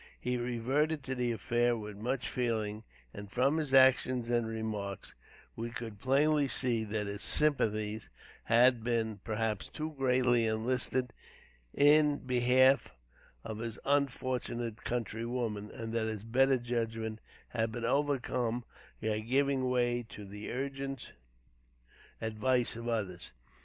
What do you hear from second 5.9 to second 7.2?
plainly see that